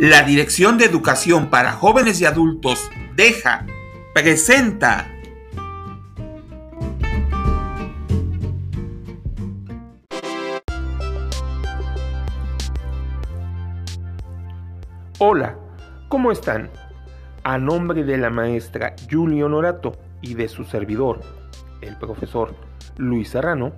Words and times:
La 0.00 0.22
Dirección 0.22 0.78
de 0.78 0.86
Educación 0.86 1.50
para 1.50 1.72
Jóvenes 1.72 2.22
y 2.22 2.24
Adultos 2.24 2.90
deja, 3.16 3.66
presenta. 4.14 5.06
Hola, 15.18 15.58
¿cómo 16.08 16.32
están? 16.32 16.70
A 17.42 17.58
nombre 17.58 18.02
de 18.02 18.16
la 18.16 18.30
maestra 18.30 18.96
Julio 19.10 19.50
Norato 19.50 19.98
y 20.22 20.32
de 20.32 20.48
su 20.48 20.64
servidor, 20.64 21.20
el 21.82 21.98
profesor 21.98 22.54
Luis 22.96 23.28
Serrano, 23.28 23.74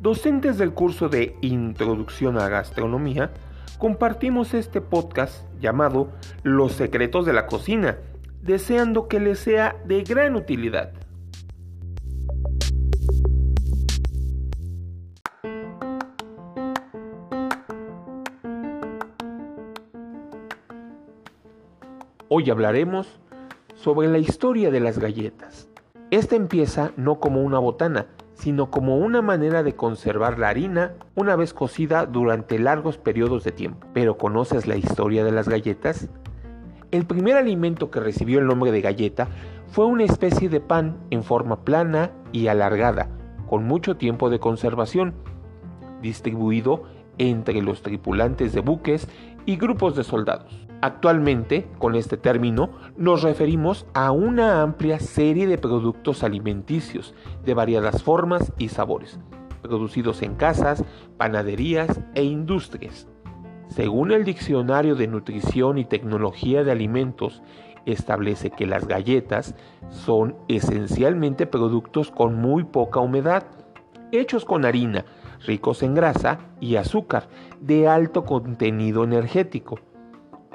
docentes 0.00 0.56
del 0.56 0.72
curso 0.72 1.10
de 1.10 1.36
Introducción 1.42 2.38
a 2.38 2.48
Gastronomía, 2.48 3.30
compartimos 3.78 4.54
este 4.54 4.80
podcast 4.80 5.44
llamado 5.60 6.08
Los 6.42 6.72
secretos 6.72 7.26
de 7.26 7.32
la 7.32 7.46
cocina, 7.46 7.98
deseando 8.42 9.08
que 9.08 9.20
les 9.20 9.38
sea 9.38 9.76
de 9.84 10.02
gran 10.02 10.34
utilidad. 10.36 10.92
Hoy 22.28 22.50
hablaremos 22.50 23.20
sobre 23.74 24.08
la 24.08 24.18
historia 24.18 24.70
de 24.70 24.80
las 24.80 24.98
galletas. 24.98 25.68
Esta 26.10 26.34
empieza 26.34 26.92
no 26.96 27.20
como 27.20 27.42
una 27.42 27.58
botana, 27.58 28.06
sino 28.36 28.70
como 28.70 28.98
una 28.98 29.22
manera 29.22 29.62
de 29.62 29.74
conservar 29.74 30.38
la 30.38 30.50
harina 30.50 30.92
una 31.14 31.36
vez 31.36 31.52
cocida 31.52 32.06
durante 32.06 32.58
largos 32.58 32.98
periodos 32.98 33.44
de 33.44 33.52
tiempo. 33.52 33.86
¿Pero 33.92 34.16
conoces 34.16 34.66
la 34.66 34.76
historia 34.76 35.24
de 35.24 35.32
las 35.32 35.48
galletas? 35.48 36.08
El 36.92 37.06
primer 37.06 37.36
alimento 37.36 37.90
que 37.90 38.00
recibió 38.00 38.38
el 38.38 38.46
nombre 38.46 38.70
de 38.70 38.82
galleta 38.82 39.28
fue 39.68 39.86
una 39.86 40.04
especie 40.04 40.48
de 40.48 40.60
pan 40.60 40.98
en 41.10 41.24
forma 41.24 41.64
plana 41.64 42.12
y 42.30 42.46
alargada, 42.46 43.08
con 43.48 43.64
mucho 43.64 43.96
tiempo 43.96 44.30
de 44.30 44.38
conservación, 44.38 45.14
distribuido 46.02 46.84
entre 47.18 47.60
los 47.62 47.82
tripulantes 47.82 48.52
de 48.52 48.60
buques 48.60 49.08
y 49.46 49.56
grupos 49.56 49.96
de 49.96 50.04
soldados. 50.04 50.65
Actualmente, 50.82 51.68
con 51.78 51.94
este 51.94 52.18
término, 52.18 52.70
nos 52.96 53.22
referimos 53.22 53.86
a 53.94 54.10
una 54.10 54.60
amplia 54.60 54.98
serie 54.98 55.46
de 55.46 55.56
productos 55.56 56.22
alimenticios 56.22 57.14
de 57.44 57.54
variadas 57.54 58.02
formas 58.02 58.52
y 58.58 58.68
sabores, 58.68 59.18
producidos 59.62 60.20
en 60.22 60.34
casas, 60.34 60.84
panaderías 61.16 62.00
e 62.14 62.24
industrias. 62.24 63.08
Según 63.68 64.12
el 64.12 64.24
Diccionario 64.24 64.96
de 64.96 65.08
Nutrición 65.08 65.78
y 65.78 65.86
Tecnología 65.86 66.62
de 66.62 66.72
Alimentos, 66.72 67.42
establece 67.86 68.50
que 68.50 68.66
las 68.66 68.86
galletas 68.86 69.54
son 69.88 70.36
esencialmente 70.46 71.46
productos 71.46 72.10
con 72.10 72.34
muy 72.34 72.64
poca 72.64 73.00
humedad, 73.00 73.44
hechos 74.12 74.44
con 74.44 74.66
harina, 74.66 75.06
ricos 75.46 75.82
en 75.82 75.94
grasa 75.94 76.38
y 76.60 76.76
azúcar, 76.76 77.28
de 77.60 77.88
alto 77.88 78.24
contenido 78.24 79.04
energético 79.04 79.78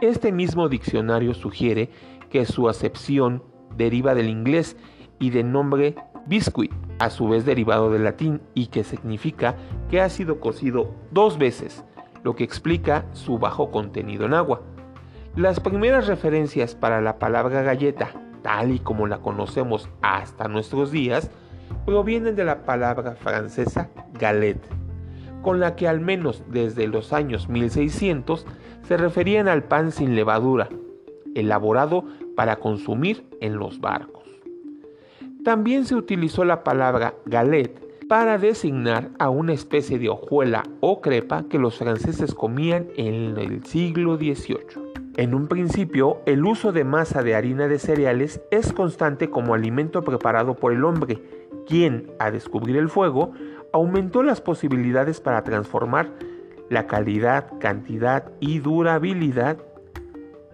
este 0.02 0.32
mismo 0.32 0.68
diccionario 0.68 1.34
sugiere 1.34 1.90
que 2.30 2.46
su 2.46 2.68
acepción 2.68 3.44
deriva 3.78 4.16
del 4.16 4.30
inglés 4.30 4.76
y 5.20 5.30
del 5.30 5.52
nombre 5.52 5.96
biscuit, 6.26 6.72
a 7.00 7.10
su 7.10 7.30
vez 7.30 7.46
derivado 7.46 7.92
del 7.92 8.04
latín 8.04 8.42
y 8.54 8.68
que 8.68 8.84
significa 8.84 9.56
que 9.90 10.02
ha 10.02 10.10
sido 10.10 10.40
cocido 10.40 10.94
dos 11.12 11.38
veces, 11.38 11.84
lo 12.24 12.36
que 12.36 12.44
explica 12.44 13.06
su 13.14 13.38
bajo 13.38 13.72
contenido 13.72 14.26
en 14.26 14.34
agua. 14.34 14.62
Las 15.36 15.60
primeras 15.60 16.08
referencias 16.08 16.76
para 16.76 17.02
la 17.02 17.18
palabra 17.18 17.62
galleta, 17.62 18.12
tal 18.42 18.72
y 18.72 18.80
como 18.80 19.08
la 19.08 19.20
conocemos 19.20 19.90
hasta 20.02 20.48
nuestros 20.48 20.92
días, 20.92 21.30
provienen 21.86 22.36
de 22.36 22.44
la 22.44 22.64
palabra 22.64 23.16
francesa 23.16 23.90
galette, 24.20 24.62
con 25.42 25.60
la 25.60 25.76
que 25.76 25.88
al 25.88 26.00
menos 26.00 26.44
desde 26.50 26.88
los 26.88 27.14
años 27.14 27.50
1600 27.50 28.46
se 28.88 28.98
referían 28.98 29.48
al 29.48 29.64
pan 29.64 29.92
sin 29.92 30.16
levadura, 30.16 30.70
elaborado 31.36 32.04
para 32.36 32.58
consumir 32.58 33.26
en 33.40 33.58
los 33.58 33.80
barcos. 33.80 34.24
También 35.44 35.86
se 35.86 35.96
utilizó 35.96 36.46
la 36.46 36.64
palabra 36.64 37.16
galette 37.26 37.92
para 38.08 38.38
designar 38.38 39.10
a 39.20 39.30
una 39.30 39.54
especie 39.54 39.98
de 39.98 40.10
hojuela 40.10 40.64
o 40.82 41.00
crepa 41.00 41.46
que 41.50 41.58
los 41.58 41.78
franceses 41.78 42.36
comían 42.36 42.88
en 42.98 43.38
el 43.38 43.64
siglo 43.64 44.18
XVIII. 44.18 44.92
En 45.18 45.34
un 45.34 45.48
principio, 45.48 46.20
el 46.26 46.46
uso 46.46 46.72
de 46.72 46.84
masa 46.84 47.24
de 47.24 47.36
harina 47.36 47.68
de 47.68 47.80
cereales 47.80 48.42
es 48.52 48.74
constante 48.74 49.30
como 49.30 49.54
alimento 49.54 50.04
preparado 50.04 50.56
por 50.56 50.74
el 50.74 50.84
hombre, 50.84 51.22
quien, 51.68 52.12
a 52.20 52.32
descubrir 52.32 52.78
el 52.78 52.90
fuego, 52.90 53.32
aumentó 53.74 54.24
las 54.24 54.42
posibilidades 54.42 55.22
para 55.22 55.44
transformar 55.44 56.10
la 56.70 56.88
calidad, 56.88 57.48
cantidad 57.60 58.32
y 58.40 58.60
durabilidad 58.60 59.58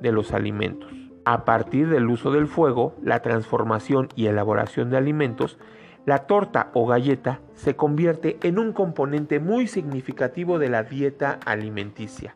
de 0.01 0.11
los 0.11 0.33
alimentos. 0.33 0.91
A 1.25 1.45
partir 1.45 1.89
del 1.89 2.07
uso 2.07 2.31
del 2.31 2.47
fuego, 2.47 2.95
la 3.03 3.21
transformación 3.21 4.09
y 4.15 4.27
elaboración 4.27 4.89
de 4.89 4.97
alimentos, 4.97 5.57
la 6.05 6.19
torta 6.19 6.71
o 6.73 6.87
galleta 6.87 7.41
se 7.53 7.75
convierte 7.75 8.37
en 8.41 8.59
un 8.59 8.71
componente 8.71 9.39
muy 9.39 9.67
significativo 9.67 10.57
de 10.57 10.69
la 10.69 10.83
dieta 10.83 11.37
alimenticia. 11.45 12.35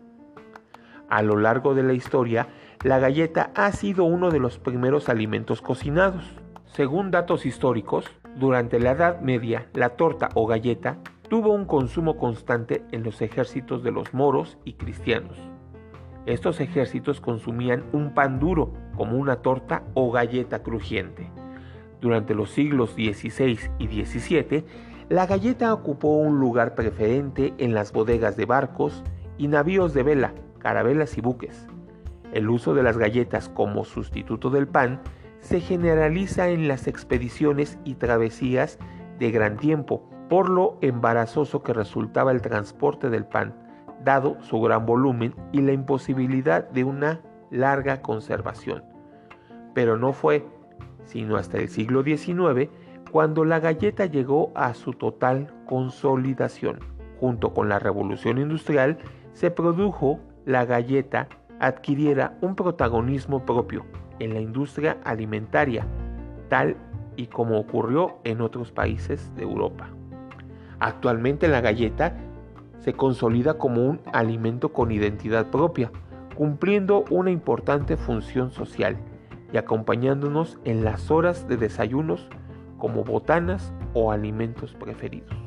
A 1.08 1.22
lo 1.22 1.38
largo 1.38 1.74
de 1.74 1.84
la 1.84 1.94
historia, 1.94 2.48
la 2.84 3.00
galleta 3.00 3.52
ha 3.56 3.72
sido 3.72 4.04
uno 4.04 4.30
de 4.30 4.40
los 4.40 4.60
primeros 4.60 5.08
alimentos 5.08 5.62
cocinados. 5.62 6.26
Según 6.66 7.12
datos 7.12 7.46
históricos, 7.46 8.06
durante 8.38 8.80
la 8.80 8.92
Edad 8.92 9.22
Media, 9.22 9.68
la 9.74 9.90
torta 9.90 10.30
o 10.36 10.48
galleta 10.48 10.98
tuvo 11.30 11.54
un 11.54 11.66
consumo 11.66 12.18
constante 12.18 12.84
en 12.92 13.04
los 13.04 13.22
ejércitos 13.22 13.84
de 13.84 13.92
los 13.92 14.14
moros 14.14 14.58
y 14.66 14.74
cristianos. 14.74 15.38
Estos 16.26 16.60
ejércitos 16.60 17.20
consumían 17.20 17.84
un 17.94 18.14
pan 18.14 18.40
duro 18.40 18.74
como 18.96 19.18
una 19.18 19.38
torta 19.38 19.84
o 19.94 20.12
galleta 20.12 20.62
crujiente. 20.62 21.30
Durante 22.00 22.36
los 22.36 22.52
siglos 22.52 22.92
XVI 22.92 23.60
y 23.80 24.04
XVII, 24.06 24.66
la 25.10 25.26
galleta 25.26 25.74
ocupó 25.74 26.18
un 26.18 26.40
lugar 26.40 26.74
preferente 26.74 27.54
en 27.58 27.74
las 27.74 27.92
bodegas 27.92 28.38
de 28.38 28.46
barcos 28.46 29.04
y 29.38 29.48
navíos 29.48 29.94
de 29.94 30.04
vela, 30.04 30.34
carabelas 30.60 31.18
y 31.18 31.22
buques. 31.22 31.68
El 32.34 32.50
uso 32.50 32.74
de 32.74 32.84
las 32.84 32.98
galletas 32.98 33.50
como 33.50 33.84
sustituto 33.84 34.50
del 34.50 34.68
pan 34.68 35.02
se 35.42 35.60
generaliza 35.60 36.50
en 36.50 36.68
las 36.68 36.88
expediciones 36.88 37.78
y 37.84 37.96
travesías 37.96 38.80
de 39.20 39.32
gran 39.32 39.58
tiempo, 39.58 40.08
por 40.30 40.50
lo 40.50 40.78
embarazoso 40.82 41.62
que 41.62 41.74
resultaba 41.74 42.32
el 42.32 42.42
transporte 42.42 43.10
del 43.10 43.26
pan, 43.26 43.54
dado 44.04 44.38
su 44.42 44.62
gran 44.62 44.86
volumen 44.86 45.36
y 45.52 45.62
la 45.62 45.74
imposibilidad 45.74 46.70
de 46.70 46.84
una 46.84 47.22
larga 47.50 48.02
conservación. 48.02 48.84
Pero 49.74 49.98
no 49.98 50.14
fue 50.14 50.46
sino 51.06 51.36
hasta 51.36 51.58
el 51.58 51.68
siglo 51.68 52.04
XIX 52.04 52.70
cuando 53.12 53.44
la 53.44 53.60
galleta 53.60 54.06
llegó 54.06 54.52
a 54.56 54.74
su 54.74 54.94
total 54.94 55.54
consolidación. 55.66 56.80
Junto 57.20 57.54
con 57.54 57.68
la 57.68 57.80
revolución 57.80 58.38
industrial 58.38 58.98
se 59.34 59.52
produjo 59.52 60.20
la 60.46 60.66
galleta 60.66 61.28
adquiriera 61.60 62.38
un 62.42 62.56
protagonismo 62.56 63.46
propio 63.46 63.86
en 64.24 64.34
la 64.34 64.40
industria 64.40 64.98
alimentaria, 65.04 65.86
tal 66.50 66.78
y 67.16 67.28
como 67.28 67.60
ocurrió 67.60 68.20
en 68.24 68.42
otros 68.42 68.72
países 68.72 69.34
de 69.36 69.44
Europa. 69.44 69.90
Actualmente 70.80 71.48
la 71.48 71.62
galleta 71.62 72.16
se 72.80 72.94
consolida 72.94 73.56
como 73.56 73.86
un 73.86 74.00
alimento 74.14 74.74
con 74.74 74.92
identidad 74.92 75.50
propia, 75.50 75.92
cumpliendo 76.36 77.06
una 77.10 77.32
importante 77.32 77.98
función 77.98 78.52
social 78.52 78.98
y 79.54 79.58
acompañándonos 79.58 80.60
en 80.64 80.84
las 80.84 81.12
horas 81.12 81.48
de 81.48 81.58
desayunos 81.58 82.28
como 82.78 83.04
botanas 83.04 83.74
o 83.94 84.12
alimentos 84.12 84.74
preferidos. 84.74 85.38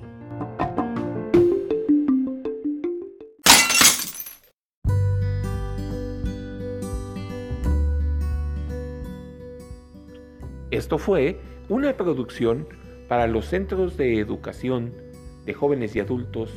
Esto 10.71 10.99
fue 10.99 11.41
una 11.69 11.97
producción 11.97 12.67
para 13.09 13.27
los 13.27 13.47
centros 13.47 13.97
de 13.97 14.19
educación 14.19 14.93
de 15.45 15.55
jóvenes 15.55 15.95
y 15.95 16.01
adultos, 16.01 16.51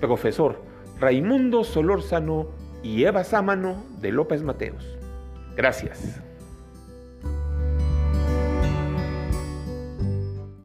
profesor 0.00 0.62
Raimundo 1.00 1.64
Solórzano 1.64 2.48
y 2.82 3.04
Eva 3.04 3.24
Sámano 3.24 3.84
de 4.00 4.12
López 4.12 4.42
Mateos. 4.42 4.98
Gracias. 5.56 6.22